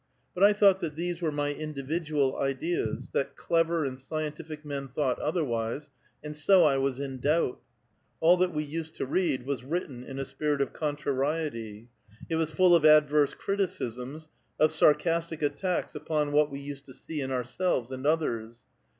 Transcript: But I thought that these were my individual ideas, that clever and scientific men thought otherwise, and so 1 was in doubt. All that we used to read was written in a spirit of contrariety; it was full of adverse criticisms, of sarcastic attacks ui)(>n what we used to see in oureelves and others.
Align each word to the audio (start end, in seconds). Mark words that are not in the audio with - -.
But 0.33 0.43
I 0.43 0.53
thought 0.53 0.79
that 0.79 0.95
these 0.95 1.21
were 1.21 1.31
my 1.31 1.53
individual 1.53 2.35
ideas, 2.39 3.11
that 3.13 3.35
clever 3.35 3.85
and 3.85 3.99
scientific 3.99 4.65
men 4.65 4.87
thought 4.87 5.19
otherwise, 5.19 5.91
and 6.23 6.35
so 6.35 6.61
1 6.61 6.81
was 6.81 6.99
in 6.99 7.19
doubt. 7.19 7.61
All 8.19 8.35
that 8.37 8.51
we 8.51 8.63
used 8.63 8.95
to 8.95 9.05
read 9.05 9.45
was 9.45 9.63
written 9.63 10.03
in 10.03 10.17
a 10.17 10.25
spirit 10.25 10.59
of 10.59 10.73
contrariety; 10.73 11.87
it 12.29 12.37
was 12.37 12.49
full 12.49 12.75
of 12.75 12.83
adverse 12.83 13.35
criticisms, 13.35 14.27
of 14.59 14.71
sarcastic 14.71 15.43
attacks 15.43 15.93
ui)(>n 15.93 16.31
what 16.31 16.49
we 16.49 16.59
used 16.59 16.85
to 16.85 16.95
see 16.95 17.21
in 17.21 17.29
oureelves 17.29 17.91
and 17.91 18.07
others. 18.07 18.61